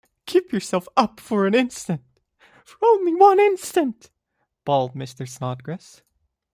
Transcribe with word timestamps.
‘Keep 0.25 0.51
yourself 0.51 0.87
up 0.97 1.19
for 1.19 1.45
an 1.45 1.53
instant— 1.53 2.01
for 2.65 2.77
only 2.87 3.13
one 3.13 3.39
instant!’ 3.39 4.09
bawled 4.65 4.95
Mr. 4.95 5.29
Snodgrass. 5.29 6.01